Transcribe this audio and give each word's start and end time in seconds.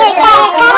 Real, 0.00 0.69